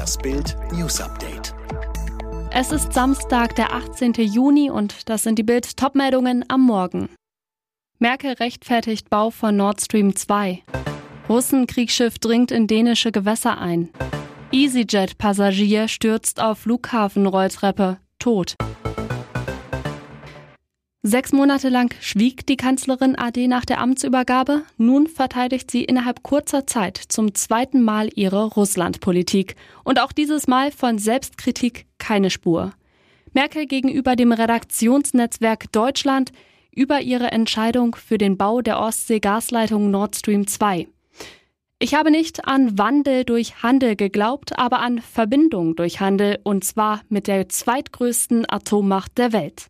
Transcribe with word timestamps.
Das 0.00 0.16
Bild 0.16 0.56
News 0.72 0.98
Update. 0.98 1.54
Es 2.50 2.72
ist 2.72 2.94
Samstag, 2.94 3.54
der 3.56 3.74
18. 3.74 4.14
Juni 4.14 4.70
und 4.70 5.10
das 5.10 5.24
sind 5.24 5.38
die 5.38 5.42
Bild 5.42 5.76
Topmeldungen 5.76 6.42
am 6.48 6.62
Morgen. 6.62 7.10
Merkel 7.98 8.32
rechtfertigt 8.32 9.10
Bau 9.10 9.28
von 9.28 9.58
Nord 9.58 9.78
Stream 9.82 10.16
2. 10.16 10.62
Russenkriegsschiff 11.28 12.18
dringt 12.18 12.50
in 12.50 12.66
dänische 12.66 13.12
Gewässer 13.12 13.58
ein. 13.58 13.90
EasyJet-Passagier 14.52 15.86
stürzt 15.86 16.40
auf 16.40 16.60
Flughafenrolltreppe, 16.60 17.98
tot. 18.18 18.54
Sechs 21.02 21.32
Monate 21.32 21.70
lang 21.70 21.94
schwieg 22.02 22.46
die 22.46 22.58
Kanzlerin 22.58 23.18
AD 23.18 23.48
nach 23.48 23.64
der 23.64 23.80
Amtsübergabe. 23.80 24.64
Nun 24.76 25.06
verteidigt 25.06 25.70
sie 25.70 25.82
innerhalb 25.82 26.22
kurzer 26.22 26.66
Zeit 26.66 26.98
zum 26.98 27.34
zweiten 27.34 27.80
Mal 27.80 28.10
ihre 28.16 28.44
Russlandpolitik. 28.44 29.56
Und 29.82 29.98
auch 29.98 30.12
dieses 30.12 30.46
Mal 30.46 30.70
von 30.70 30.98
Selbstkritik 30.98 31.86
keine 31.96 32.28
Spur. 32.28 32.74
Merkel 33.32 33.64
gegenüber 33.64 34.14
dem 34.14 34.30
Redaktionsnetzwerk 34.30 35.72
Deutschland 35.72 36.32
über 36.70 37.00
ihre 37.00 37.30
Entscheidung 37.30 37.94
für 37.94 38.18
den 38.18 38.36
Bau 38.36 38.60
der 38.60 38.78
Ostsee-Gasleitung 38.78 39.90
Nord 39.90 40.16
Stream 40.16 40.46
2. 40.46 40.86
Ich 41.78 41.94
habe 41.94 42.10
nicht 42.10 42.46
an 42.46 42.76
Wandel 42.76 43.24
durch 43.24 43.62
Handel 43.62 43.96
geglaubt, 43.96 44.58
aber 44.58 44.80
an 44.80 45.00
Verbindung 45.00 45.76
durch 45.76 46.00
Handel, 46.00 46.38
und 46.42 46.62
zwar 46.62 47.00
mit 47.08 47.26
der 47.26 47.48
zweitgrößten 47.48 48.44
Atommacht 48.50 49.16
der 49.16 49.32
Welt. 49.32 49.68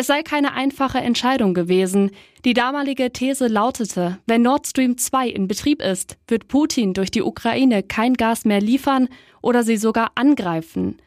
Es 0.00 0.06
sei 0.06 0.22
keine 0.22 0.52
einfache 0.52 0.98
Entscheidung 0.98 1.54
gewesen. 1.54 2.12
Die 2.44 2.54
damalige 2.54 3.12
These 3.12 3.48
lautete, 3.48 4.20
wenn 4.28 4.42
Nord 4.42 4.68
Stream 4.68 4.96
2 4.96 5.28
in 5.28 5.48
Betrieb 5.48 5.82
ist, 5.82 6.16
wird 6.28 6.46
Putin 6.46 6.94
durch 6.94 7.10
die 7.10 7.20
Ukraine 7.20 7.82
kein 7.82 8.14
Gas 8.14 8.44
mehr 8.44 8.60
liefern 8.60 9.08
oder 9.42 9.64
sie 9.64 9.76
sogar 9.76 10.12
angreifen. 10.14 10.98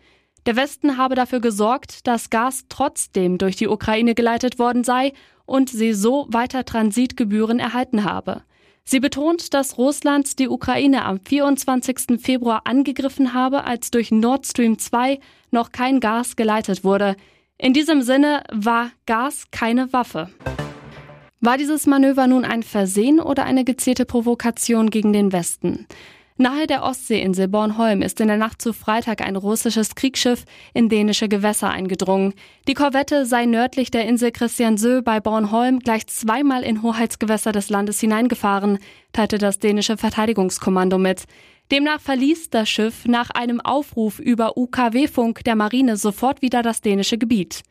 Der 0.46 0.57
Westen 0.57 0.98
habe 0.98 1.16
dafür 1.16 1.40
gesorgt, 1.40 2.05
dass 2.05 2.29
Gas 2.29 2.66
trotzdem 2.68 3.38
durch 3.38 3.55
die 3.55 3.70
Ukraine 3.70 4.13
geleitet 4.13 4.60
worden 4.60 4.84
sei 4.84 5.13
und 5.46 5.70
sie 5.70 5.94
so 5.94 6.27
weiter 6.29 6.66
Transitgebühren 6.66 7.60
erhalten 7.60 8.04
habe. 8.04 8.41
Sie 8.84 8.99
betont, 8.99 9.54
dass 9.54 9.77
Russland 9.77 10.38
die 10.38 10.49
Ukraine 10.49 11.05
am 11.05 11.21
24. 11.21 12.20
Februar 12.21 12.63
angegriffen 12.66 13.34
habe, 13.34 13.63
als 13.63 13.90
durch 13.90 14.12
Nord 14.12 14.46
Stream 14.46 14.79
2 14.79 15.21
noch 15.49 15.71
kein 15.71 16.01
Gas 16.01 16.35
geleitet 16.35 16.84
wurde. 16.84 17.16
In 17.63 17.73
diesem 17.73 18.01
Sinne 18.01 18.41
war 18.51 18.90
Gas 19.05 19.45
keine 19.51 19.93
Waffe. 19.93 20.29
War 21.41 21.59
dieses 21.59 21.85
Manöver 21.85 22.26
nun 22.26 22.43
ein 22.43 22.63
Versehen 22.63 23.20
oder 23.20 23.43
eine 23.45 23.63
gezielte 23.63 24.05
Provokation 24.05 24.90
gegen 24.90 25.13
den 25.13 25.31
Westen? 25.31 25.85
Nahe 26.37 26.65
der 26.65 26.82
Ostseeinsel 26.82 27.48
Bornholm 27.48 28.01
ist 28.01 28.20
in 28.20 28.29
der 28.29 28.37
Nacht 28.37 28.63
zu 28.63 28.73
Freitag 28.73 29.21
ein 29.21 29.35
russisches 29.35 29.93
Kriegsschiff 29.93 30.45
in 30.73 30.89
dänische 30.89 31.29
Gewässer 31.29 31.70
eingedrungen. 31.70 32.34
Die 32.67 32.73
Korvette 32.73 33.27
sei 33.27 33.45
nördlich 33.45 33.91
der 33.91 34.07
Insel 34.07 34.32
Christiansö 34.32 35.04
bei 35.04 35.20
Bornholm 35.20 35.82
gleich 35.82 36.07
zweimal 36.07 36.63
in 36.63 36.82
Hoheitsgewässer 36.82 37.51
des 37.51 37.70
Landes 37.70 37.99
hineingefahren, 37.99 38.79
teilte 39.13 39.37
das 39.37 39.59
dänische 39.59 39.98
Verteidigungskommando 39.98 40.98
mit. 40.98 41.26
Demnach 41.72 42.02
verließ 42.02 42.50
das 42.50 42.70
Schiff 42.70 43.05
nach 43.05 43.30
einem 43.30 43.62
Aufruf 43.62 44.20
über 44.20 44.58
UKW-Funk 44.58 45.46
der 45.46 45.55
Marine 45.55 45.96
sofort 45.96 46.41
wieder 46.41 46.63
das 46.63 46.82
dänische 46.82 47.18
Gebiet. 47.18 47.62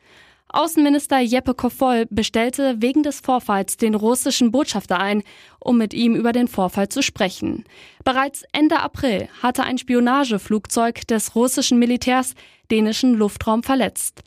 Außenminister 0.49 1.21
Jeppe 1.21 1.53
Kofol 1.53 2.07
bestellte 2.09 2.77
wegen 2.79 3.03
des 3.03 3.21
Vorfalls 3.21 3.77
den 3.77 3.95
russischen 3.95 4.51
Botschafter 4.51 4.99
ein, 4.99 5.23
um 5.61 5.77
mit 5.77 5.93
ihm 5.93 6.17
über 6.17 6.33
den 6.33 6.49
Vorfall 6.49 6.89
zu 6.89 7.03
sprechen. 7.03 7.65
Bereits 8.03 8.43
Ende 8.53 8.81
April 8.81 9.29
hatte 9.43 9.65
ein 9.65 9.77
Spionageflugzeug 9.77 11.07
des 11.07 11.35
russischen 11.35 11.79
Militärs 11.79 12.35
dänischen 12.71 13.15
Luftraum 13.15 13.63
verletzt. 13.63 14.23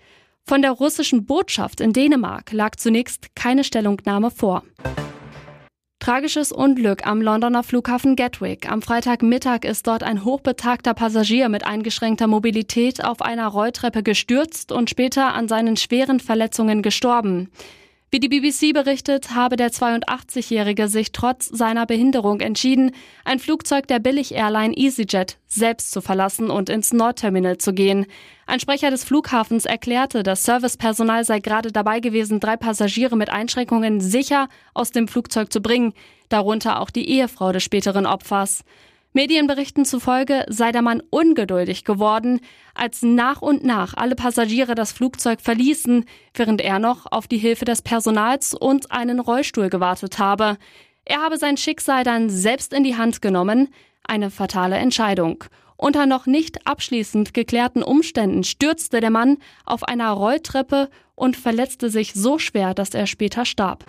Von 0.45 0.61
der 0.61 0.71
russischen 0.71 1.25
Botschaft 1.25 1.81
in 1.81 1.93
Dänemark 1.93 2.51
lag 2.51 2.75
zunächst 2.75 3.35
keine 3.35 3.63
Stellungnahme 3.63 4.29
vor. 4.29 4.63
Tragisches 6.03 6.51
Unglück 6.51 7.07
am 7.07 7.21
Londoner 7.21 7.63
Flughafen 7.63 8.17
Gatwick. 8.17 8.69
Am 8.69 8.81
Freitagmittag 8.81 9.63
ist 9.63 9.87
dort 9.87 10.03
ein 10.03 10.25
hochbetagter 10.25 10.93
Passagier 10.93 11.47
mit 11.47 11.65
eingeschränkter 11.65 12.27
Mobilität 12.27 13.05
auf 13.05 13.21
einer 13.21 13.47
Rolltreppe 13.47 14.03
gestürzt 14.03 14.73
und 14.73 14.89
später 14.89 15.33
an 15.33 15.47
seinen 15.47 15.77
schweren 15.77 16.19
Verletzungen 16.19 16.81
gestorben. 16.81 17.49
Wie 18.13 18.19
die 18.19 18.29
BBC 18.29 18.73
berichtet, 18.73 19.33
habe 19.33 19.55
der 19.55 19.71
82-Jährige 19.71 20.87
sich 20.87 21.13
trotz 21.13 21.47
seiner 21.47 21.87
Behinderung 21.87 22.41
entschieden, 22.41 22.91
ein 23.25 23.39
Flugzeug 23.39 23.87
der 23.87 23.97
Billig-Airline 23.97 24.77
EasyJet 24.77 25.39
selbst 25.47 25.89
zu 25.89 25.99
verlassen 25.99 26.51
und 26.51 26.69
ins 26.69 26.93
Nordterminal 26.93 27.57
zu 27.57 27.73
gehen. 27.73 28.05
Ein 28.45 28.59
Sprecher 28.59 28.91
des 28.91 29.03
Flughafens 29.03 29.65
erklärte, 29.65 30.21
das 30.21 30.43
Servicepersonal 30.43 31.25
sei 31.25 31.39
gerade 31.39 31.71
dabei 31.71 32.01
gewesen, 32.01 32.39
drei 32.39 32.55
Passagiere 32.55 33.17
mit 33.17 33.31
Einschränkungen 33.31 33.99
sicher 33.99 34.47
aus 34.75 34.91
dem 34.91 35.07
Flugzeug 35.07 35.51
zu 35.51 35.59
bringen, 35.59 35.93
darunter 36.29 36.81
auch 36.81 36.91
die 36.91 37.09
Ehefrau 37.09 37.51
des 37.51 37.63
späteren 37.63 38.05
Opfers. 38.05 38.63
Medienberichten 39.13 39.85
zufolge 39.85 40.43
sei 40.49 40.71
der 40.71 40.81
Mann 40.81 41.01
ungeduldig 41.11 41.85
geworden, 41.85 42.41
als 42.73 43.03
nach 43.03 43.41
und 43.41 43.63
nach 43.63 43.93
alle 43.93 44.15
Passagiere 44.15 44.73
das 44.73 44.91
Flugzeug 44.91 45.39
verließen, 45.39 46.05
während 46.33 46.61
er 46.61 46.79
noch 46.79 47.11
auf 47.11 47.27
die 47.27 47.37
Hilfe 47.37 47.65
des 47.65 47.83
Personals 47.83 48.55
und 48.55 48.91
einen 48.91 49.19
Rollstuhl 49.19 49.69
gewartet 49.69 50.17
habe. 50.17 50.57
Er 51.05 51.21
habe 51.21 51.37
sein 51.37 51.57
Schicksal 51.57 52.03
dann 52.03 52.29
selbst 52.29 52.73
in 52.73 52.83
die 52.83 52.97
Hand 52.97 53.21
genommen, 53.21 53.69
eine 54.03 54.31
fatale 54.31 54.77
Entscheidung. 54.77 55.43
Unter 55.77 56.05
noch 56.05 56.25
nicht 56.25 56.65
abschließend 56.65 57.33
geklärten 57.33 57.83
Umständen 57.83 58.43
stürzte 58.43 58.99
der 58.99 59.11
Mann 59.11 59.37
auf 59.65 59.83
einer 59.83 60.11
Rolltreppe 60.11 60.89
und 61.15 61.37
verletzte 61.37 61.89
sich 61.89 62.13
so 62.13 62.39
schwer, 62.39 62.73
dass 62.73 62.91
er 62.91 63.05
später 63.05 63.45
starb. 63.45 63.85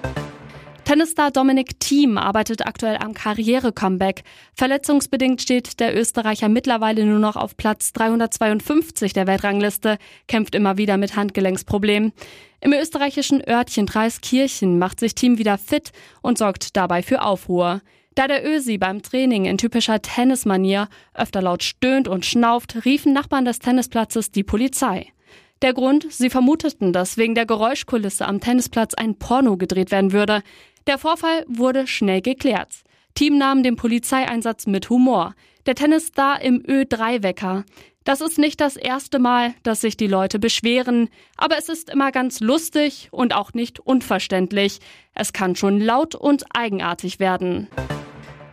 Tennisstar 0.84 1.30
Dominic 1.30 1.80
Thiem 1.80 2.18
arbeitet 2.18 2.66
aktuell 2.66 2.98
am 2.98 3.14
Karriere-Comeback. 3.14 4.22
Verletzungsbedingt 4.54 5.40
steht 5.40 5.80
der 5.80 5.98
Österreicher 5.98 6.50
mittlerweile 6.50 7.06
nur 7.06 7.18
noch 7.18 7.36
auf 7.36 7.56
Platz 7.56 7.94
352 7.94 9.14
der 9.14 9.26
Weltrangliste, 9.26 9.96
kämpft 10.28 10.54
immer 10.54 10.76
wieder 10.76 10.98
mit 10.98 11.16
Handgelenksproblemen. 11.16 12.12
Im 12.60 12.72
österreichischen 12.74 13.42
Örtchen 13.48 13.86
Dreiskirchen 13.86 14.78
macht 14.78 15.00
sich 15.00 15.14
Thiem 15.14 15.38
wieder 15.38 15.56
fit 15.56 15.92
und 16.20 16.36
sorgt 16.36 16.76
dabei 16.76 17.02
für 17.02 17.22
Aufruhr. 17.22 17.80
Da 18.14 18.28
der 18.28 18.46
Ösi 18.46 18.76
beim 18.76 19.00
Training 19.00 19.46
in 19.46 19.56
typischer 19.56 20.02
Tennismanier 20.02 20.88
öfter 21.14 21.40
laut 21.40 21.62
stöhnt 21.62 22.08
und 22.08 22.26
schnauft, 22.26 22.84
riefen 22.84 23.14
Nachbarn 23.14 23.46
des 23.46 23.58
Tennisplatzes 23.58 24.32
die 24.32 24.44
Polizei. 24.44 25.14
Der 25.62 25.72
Grund, 25.72 26.06
sie 26.10 26.30
vermuteten, 26.30 26.92
dass 26.92 27.16
wegen 27.16 27.34
der 27.34 27.46
Geräuschkulisse 27.46 28.26
am 28.26 28.40
Tennisplatz 28.40 28.92
ein 28.94 29.14
Porno 29.14 29.56
gedreht 29.56 29.90
werden 29.90 30.12
würde. 30.12 30.42
Der 30.86 30.98
Vorfall 30.98 31.44
wurde 31.48 31.86
schnell 31.86 32.20
geklärt. 32.20 32.68
Team 33.14 33.38
nahm 33.38 33.62
den 33.62 33.76
Polizeieinsatz 33.76 34.66
mit 34.66 34.90
Humor. 34.90 35.34
Der 35.64 35.74
Tennisstar 35.74 36.42
im 36.42 36.62
Ö3-Wecker. 36.62 37.64
Das 38.04 38.20
ist 38.20 38.38
nicht 38.38 38.60
das 38.60 38.76
erste 38.76 39.18
Mal, 39.18 39.54
dass 39.62 39.80
sich 39.80 39.96
die 39.96 40.06
Leute 40.06 40.38
beschweren, 40.38 41.08
aber 41.38 41.56
es 41.56 41.70
ist 41.70 41.88
immer 41.88 42.12
ganz 42.12 42.40
lustig 42.40 43.08
und 43.12 43.34
auch 43.34 43.54
nicht 43.54 43.80
unverständlich. 43.80 44.80
Es 45.14 45.32
kann 45.32 45.56
schon 45.56 45.80
laut 45.80 46.14
und 46.14 46.44
eigenartig 46.54 47.18
werden. 47.18 47.68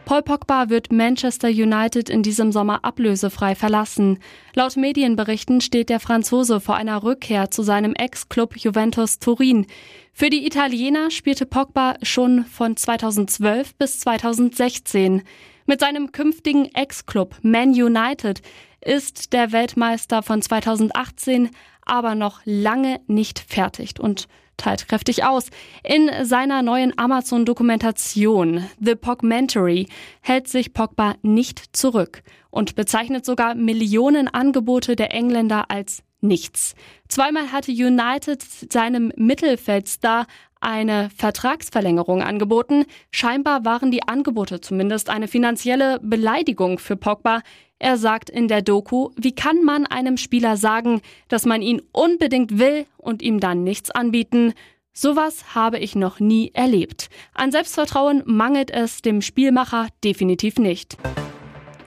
Paul 0.05 0.23
Pogba 0.23 0.69
wird 0.69 0.91
Manchester 0.91 1.47
United 1.47 2.09
in 2.09 2.21
diesem 2.21 2.51
Sommer 2.51 2.83
ablösefrei 2.83 3.55
verlassen. 3.55 4.19
Laut 4.53 4.75
Medienberichten 4.75 5.61
steht 5.61 5.87
der 5.87 6.01
Franzose 6.01 6.59
vor 6.59 6.75
einer 6.75 7.03
Rückkehr 7.03 7.49
zu 7.49 7.63
seinem 7.63 7.93
Ex-Club 7.93 8.57
Juventus 8.57 9.19
Turin. 9.19 9.67
Für 10.13 10.29
die 10.29 10.45
Italiener 10.45 11.09
spielte 11.09 11.45
Pogba 11.45 11.95
schon 12.03 12.45
von 12.45 12.77
2012 12.77 13.75
bis 13.75 13.99
2016. 14.01 15.23
Mit 15.65 15.79
seinem 15.79 16.11
künftigen 16.11 16.65
Ex-Club 16.73 17.37
Man 17.41 17.69
United 17.69 18.41
ist 18.81 19.33
der 19.33 19.51
Weltmeister 19.51 20.21
von 20.21 20.41
2018 20.41 21.49
aber 21.83 22.15
noch 22.15 22.41
lange 22.45 22.99
nicht 23.07 23.39
fertig 23.39 23.99
und 23.99 24.27
teilt 24.57 24.87
kräftig 24.87 25.23
aus. 25.23 25.49
In 25.83 26.09
seiner 26.23 26.61
neuen 26.61 26.97
Amazon-Dokumentation 26.97 28.65
The 28.79 28.95
Pogmentary 28.95 29.87
hält 30.21 30.47
sich 30.47 30.73
Pogba 30.73 31.15
nicht 31.21 31.75
zurück 31.75 32.21
und 32.49 32.75
bezeichnet 32.75 33.25
sogar 33.25 33.55
Millionen 33.55 34.27
Angebote 34.27 34.95
der 34.95 35.13
Engländer 35.13 35.71
als 35.71 36.03
nichts. 36.21 36.75
Zweimal 37.07 37.51
hatte 37.51 37.71
United 37.71 38.41
seinem 38.71 39.11
Mittelfeldstar 39.15 40.27
eine 40.61 41.09
Vertragsverlängerung 41.15 42.21
angeboten. 42.21 42.85
Scheinbar 43.09 43.65
waren 43.65 43.91
die 43.91 44.07
Angebote 44.07 44.61
zumindest 44.61 45.09
eine 45.09 45.27
finanzielle 45.27 45.99
Beleidigung 46.01 46.79
für 46.79 46.95
Pogba. 46.95 47.41
Er 47.79 47.97
sagt 47.97 48.29
in 48.29 48.47
der 48.47 48.61
Doku, 48.61 49.09
wie 49.17 49.33
kann 49.33 49.63
man 49.63 49.87
einem 49.87 50.17
Spieler 50.17 50.55
sagen, 50.55 51.01
dass 51.27 51.45
man 51.45 51.63
ihn 51.63 51.81
unbedingt 51.91 52.59
will 52.59 52.85
und 52.97 53.23
ihm 53.23 53.39
dann 53.39 53.63
nichts 53.63 53.89
anbieten? 53.89 54.53
Sowas 54.93 55.55
habe 55.55 55.79
ich 55.79 55.95
noch 55.95 56.19
nie 56.19 56.51
erlebt. 56.53 57.09
An 57.33 57.51
Selbstvertrauen 57.51 58.21
mangelt 58.25 58.69
es 58.69 59.01
dem 59.01 59.21
Spielmacher 59.21 59.87
definitiv 60.03 60.59
nicht. 60.59 60.97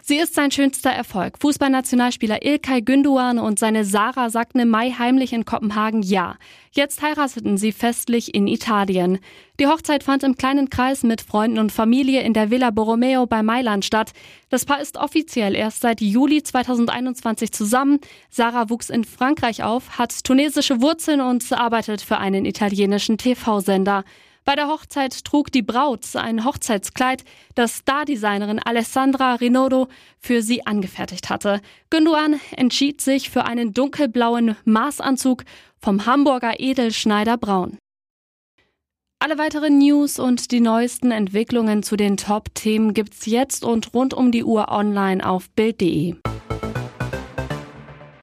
Sie 0.06 0.18
ist 0.18 0.34
sein 0.34 0.50
schönster 0.50 0.90
Erfolg. 0.90 1.38
Fußballnationalspieler 1.38 2.44
Ilkay 2.44 2.82
Günduan 2.82 3.38
und 3.38 3.58
seine 3.58 3.86
Sarah 3.86 4.28
sagten 4.28 4.58
im 4.58 4.68
Mai 4.68 4.90
heimlich 4.90 5.32
in 5.32 5.46
Kopenhagen 5.46 6.02
Ja. 6.02 6.36
Jetzt 6.72 7.00
heirateten 7.00 7.56
sie 7.56 7.72
festlich 7.72 8.34
in 8.34 8.46
Italien. 8.46 9.18
Die 9.58 9.66
Hochzeit 9.66 10.02
fand 10.02 10.22
im 10.22 10.36
kleinen 10.36 10.68
Kreis 10.68 11.04
mit 11.04 11.22
Freunden 11.22 11.58
und 11.58 11.72
Familie 11.72 12.20
in 12.20 12.34
der 12.34 12.50
Villa 12.50 12.68
Borromeo 12.68 13.24
bei 13.24 13.42
Mailand 13.42 13.86
statt. 13.86 14.12
Das 14.50 14.66
Paar 14.66 14.82
ist 14.82 14.98
offiziell 14.98 15.54
erst 15.54 15.80
seit 15.80 16.02
Juli 16.02 16.42
2021 16.42 17.50
zusammen. 17.50 17.98
Sarah 18.28 18.68
wuchs 18.68 18.90
in 18.90 19.04
Frankreich 19.04 19.62
auf, 19.62 19.96
hat 19.96 20.22
tunesische 20.22 20.82
Wurzeln 20.82 21.22
und 21.22 21.50
arbeitet 21.50 22.02
für 22.02 22.18
einen 22.18 22.44
italienischen 22.44 23.16
TV-Sender. 23.16 24.04
Bei 24.44 24.56
der 24.56 24.68
Hochzeit 24.68 25.24
trug 25.24 25.50
die 25.50 25.62
Braut 25.62 26.04
ein 26.16 26.44
Hochzeitskleid, 26.44 27.24
das 27.54 27.78
Stardesignerin 27.78 28.58
Alessandra 28.58 29.36
Rinodo 29.36 29.88
für 30.18 30.42
sie 30.42 30.66
angefertigt 30.66 31.30
hatte. 31.30 31.62
Günduan 31.88 32.38
entschied 32.54 33.00
sich 33.00 33.30
für 33.30 33.46
einen 33.46 33.72
dunkelblauen 33.72 34.56
Maßanzug 34.64 35.44
vom 35.78 36.04
Hamburger 36.04 36.60
Edelschneider 36.60 37.38
Braun. 37.38 37.78
Alle 39.18 39.38
weiteren 39.38 39.78
News 39.78 40.18
und 40.18 40.50
die 40.50 40.60
neuesten 40.60 41.10
Entwicklungen 41.10 41.82
zu 41.82 41.96
den 41.96 42.18
Top-Themen 42.18 42.92
gibt's 42.92 43.24
jetzt 43.24 43.64
und 43.64 43.94
rund 43.94 44.12
um 44.12 44.30
die 44.30 44.44
Uhr 44.44 44.68
online 44.68 45.26
auf 45.26 45.48
Bild.de. 45.48 46.16